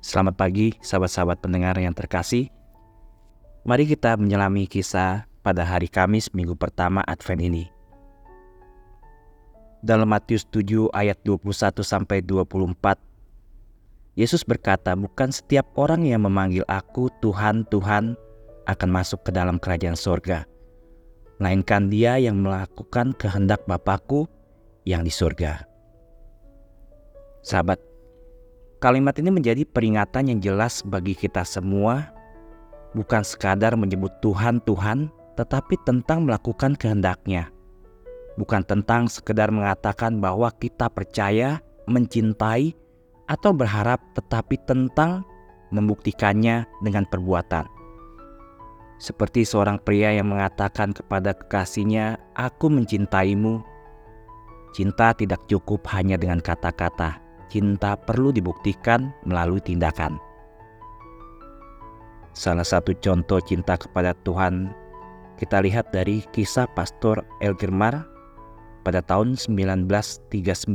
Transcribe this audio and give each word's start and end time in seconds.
Selamat 0.00 0.32
pagi, 0.32 0.72
sahabat-sahabat 0.80 1.44
pendengar 1.44 1.76
yang 1.76 1.92
terkasih. 1.92 2.48
Mari 3.68 3.84
kita 3.84 4.16
menyelami 4.16 4.64
kisah 4.64 5.28
pada 5.44 5.60
hari 5.60 5.92
Kamis 5.92 6.32
minggu 6.32 6.56
pertama 6.56 7.04
Advent 7.04 7.44
ini. 7.44 7.64
Dalam 9.84 10.08
Matius 10.08 10.48
7 10.48 10.88
ayat 10.96 11.20
21 11.20 11.84
sampai 11.84 12.24
24, 12.24 12.96
Yesus 14.16 14.40
berkata, 14.40 14.96
"Bukan 14.96 15.36
setiap 15.36 15.68
orang 15.76 16.08
yang 16.08 16.24
memanggil 16.24 16.64
aku 16.64 17.12
Tuhan, 17.20 17.68
Tuhan 17.68 18.16
akan 18.72 18.88
masuk 18.88 19.20
ke 19.28 19.36
dalam 19.36 19.60
kerajaan 19.60 20.00
sorga, 20.00 20.48
melainkan 21.36 21.92
dia 21.92 22.16
yang 22.16 22.40
melakukan 22.40 23.12
kehendak 23.20 23.68
Bapakku 23.68 24.24
yang 24.88 25.04
di 25.04 25.12
sorga." 25.12 25.68
Sahabat, 27.44 27.89
Kalimat 28.80 29.12
ini 29.20 29.28
menjadi 29.28 29.68
peringatan 29.68 30.32
yang 30.32 30.40
jelas 30.40 30.80
bagi 30.80 31.12
kita 31.12 31.44
semua, 31.44 32.16
bukan 32.96 33.20
sekadar 33.20 33.76
menyebut 33.76 34.08
Tuhan 34.24 34.56
Tuhan, 34.64 35.12
tetapi 35.36 35.76
tentang 35.84 36.24
melakukan 36.24 36.72
kehendaknya. 36.80 37.52
Bukan 38.40 38.64
tentang 38.64 39.04
sekedar 39.12 39.52
mengatakan 39.52 40.16
bahwa 40.16 40.48
kita 40.56 40.88
percaya, 40.88 41.60
mencintai, 41.84 42.72
atau 43.28 43.52
berharap, 43.52 44.00
tetapi 44.16 44.56
tentang 44.64 45.28
membuktikannya 45.68 46.64
dengan 46.80 47.04
perbuatan. 47.04 47.68
Seperti 48.96 49.44
seorang 49.44 49.76
pria 49.76 50.16
yang 50.16 50.32
mengatakan 50.32 50.96
kepada 50.96 51.36
kekasihnya, 51.36 52.16
"Aku 52.32 52.72
mencintaimu." 52.72 53.60
Cinta 54.72 55.12
tidak 55.12 55.44
cukup 55.52 55.84
hanya 55.92 56.16
dengan 56.16 56.40
kata-kata, 56.40 57.20
cinta 57.50 57.98
perlu 57.98 58.30
dibuktikan 58.30 59.10
melalui 59.26 59.58
tindakan. 59.60 60.16
Salah 62.32 62.64
satu 62.64 62.94
contoh 63.02 63.42
cinta 63.42 63.74
kepada 63.74 64.14
Tuhan 64.22 64.70
kita 65.36 65.58
lihat 65.60 65.90
dari 65.90 66.22
kisah 66.30 66.70
Pastor 66.72 67.26
Elgermar 67.42 68.06
pada 68.86 69.02
tahun 69.04 69.36
1939 69.36 70.70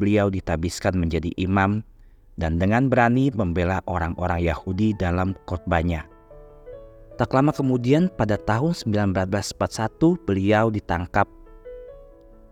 beliau 0.00 0.26
ditabiskan 0.32 0.96
menjadi 0.96 1.30
imam 1.38 1.84
dan 2.34 2.58
dengan 2.58 2.90
berani 2.90 3.30
membela 3.30 3.78
orang-orang 3.86 4.42
Yahudi 4.42 4.94
dalam 4.98 5.38
khotbahnya. 5.46 6.06
Tak 7.14 7.30
lama 7.30 7.54
kemudian 7.54 8.10
pada 8.10 8.34
tahun 8.34 8.74
1941 8.74 10.26
beliau 10.26 10.66
ditangkap 10.66 11.30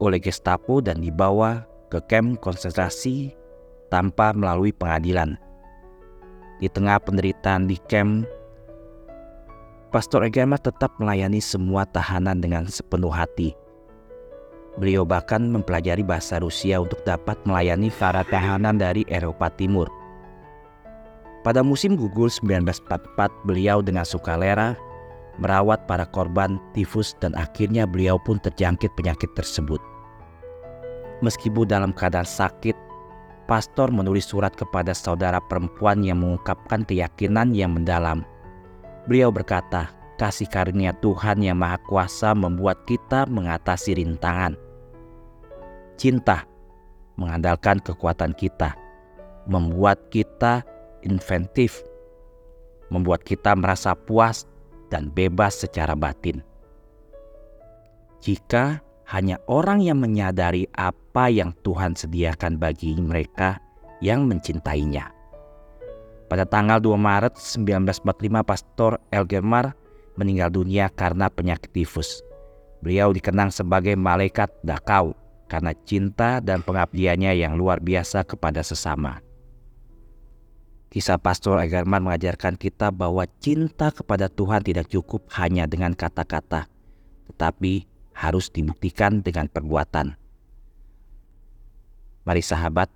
oleh 0.00 0.20
Gestapo 0.20 0.84
dan 0.84 1.00
dibawa 1.00 1.64
ke 1.88 2.00
kamp 2.08 2.40
konsentrasi 2.44 3.32
tanpa 3.90 4.32
melalui 4.32 4.72
pengadilan. 4.72 5.36
Di 6.62 6.70
tengah 6.70 7.02
penderitaan 7.02 7.68
di 7.68 7.76
camp, 7.90 8.24
Pastor 9.90 10.22
Egerma 10.22 10.54
tetap 10.54 10.94
melayani 11.02 11.42
semua 11.42 11.82
tahanan 11.82 12.38
dengan 12.38 12.70
sepenuh 12.70 13.10
hati. 13.10 13.58
Beliau 14.78 15.02
bahkan 15.02 15.42
mempelajari 15.50 16.06
bahasa 16.06 16.38
Rusia 16.38 16.78
untuk 16.78 17.02
dapat 17.02 17.34
melayani 17.42 17.90
para 17.90 18.22
tahanan 18.22 18.78
dari 18.78 19.02
Eropa 19.10 19.50
Timur. 19.58 19.90
Pada 21.42 21.64
musim 21.66 21.98
gugur 21.98 22.30
1944, 22.30 23.48
beliau 23.48 23.82
dengan 23.82 24.06
sukarela 24.06 24.78
merawat 25.40 25.88
para 25.88 26.04
korban 26.04 26.60
tifus 26.76 27.16
dan 27.18 27.32
akhirnya 27.32 27.88
beliau 27.88 28.20
pun 28.20 28.36
terjangkit 28.38 28.92
penyakit 28.94 29.32
tersebut. 29.32 29.80
Meskipun 31.24 31.66
dalam 31.66 31.96
keadaan 31.96 32.28
sakit, 32.28 32.76
pastor 33.50 33.90
menulis 33.90 34.30
surat 34.30 34.54
kepada 34.54 34.94
saudara 34.94 35.42
perempuan 35.42 36.06
yang 36.06 36.22
mengungkapkan 36.22 36.86
keyakinan 36.86 37.50
yang 37.50 37.74
mendalam. 37.74 38.22
Beliau 39.10 39.34
berkata, 39.34 39.90
kasih 40.22 40.46
karunia 40.46 40.94
Tuhan 41.02 41.42
yang 41.42 41.58
Maha 41.58 41.82
Kuasa 41.82 42.30
membuat 42.30 42.86
kita 42.86 43.26
mengatasi 43.26 43.98
rintangan. 43.98 44.54
Cinta 45.98 46.46
mengandalkan 47.18 47.82
kekuatan 47.82 48.38
kita, 48.38 48.78
membuat 49.50 49.98
kita 50.14 50.62
inventif, 51.02 51.82
membuat 52.86 53.26
kita 53.26 53.58
merasa 53.58 53.98
puas 53.98 54.46
dan 54.94 55.10
bebas 55.10 55.58
secara 55.58 55.98
batin. 55.98 56.38
Jika 58.22 58.78
hanya 59.10 59.42
orang 59.50 59.82
yang 59.82 59.98
menyadari 59.98 60.70
apa 60.78 61.26
yang 61.26 61.50
Tuhan 61.66 61.98
sediakan 61.98 62.62
bagi 62.62 62.94
mereka 62.94 63.58
yang 63.98 64.30
mencintainya. 64.30 65.10
Pada 66.30 66.46
tanggal 66.46 66.78
2 66.78 66.94
Maret 66.94 67.34
1945 67.34 68.06
Pastor 68.46 69.02
Elgemar 69.10 69.74
meninggal 70.14 70.54
dunia 70.54 70.86
karena 70.94 71.26
penyakit 71.26 71.74
tifus. 71.74 72.22
Beliau 72.86 73.10
dikenang 73.10 73.50
sebagai 73.50 73.98
malaikat 73.98 74.46
Dakau 74.62 75.18
karena 75.50 75.74
cinta 75.82 76.38
dan 76.38 76.62
pengabdiannya 76.62 77.34
yang 77.34 77.58
luar 77.58 77.82
biasa 77.82 78.22
kepada 78.22 78.62
sesama. 78.62 79.18
Kisah 80.90 81.18
Pastor 81.18 81.58
Egerman 81.62 82.06
mengajarkan 82.06 82.54
kita 82.54 82.94
bahwa 82.94 83.26
cinta 83.42 83.90
kepada 83.90 84.30
Tuhan 84.30 84.62
tidak 84.62 84.86
cukup 84.90 85.26
hanya 85.38 85.66
dengan 85.66 85.94
kata-kata, 85.94 86.66
tetapi 87.30 87.89
harus 88.14 88.50
dibuktikan 88.52 89.22
dengan 89.24 89.46
perbuatan. 89.48 90.18
Mari 92.28 92.42
sahabat, 92.44 92.92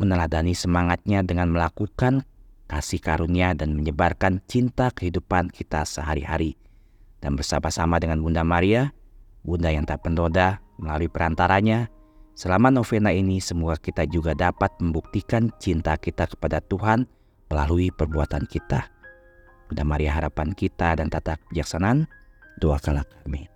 meneladani 0.00 0.56
semangatnya 0.56 1.20
dengan 1.20 1.52
melakukan 1.52 2.24
kasih 2.66 3.04
karunia 3.04 3.52
dan 3.52 3.76
menyebarkan 3.76 4.40
cinta 4.48 4.88
kehidupan 4.88 5.52
kita 5.52 5.84
sehari-hari. 5.84 6.56
Dan 7.20 7.36
bersama-sama 7.36 8.00
dengan 8.00 8.24
Bunda 8.24 8.42
Maria, 8.42 8.90
Bunda 9.44 9.68
yang 9.68 9.84
tak 9.84 10.02
pendoda 10.02 10.64
melalui 10.80 11.12
perantaranya, 11.12 11.92
selama 12.32 12.72
novena 12.72 13.12
ini 13.12 13.38
semoga 13.38 13.76
kita 13.76 14.08
juga 14.08 14.32
dapat 14.32 14.72
membuktikan 14.80 15.52
cinta 15.60 15.94
kita 16.00 16.24
kepada 16.26 16.64
Tuhan 16.64 17.04
melalui 17.52 17.92
perbuatan 17.92 18.48
kita. 18.48 18.88
Bunda 19.68 19.84
Maria 19.84 20.16
harapan 20.16 20.56
kita 20.56 20.96
dan 20.96 21.12
tata 21.12 21.36
kebijaksanaan, 21.36 22.08
doakanlah 22.56 23.04
kami. 23.22 23.51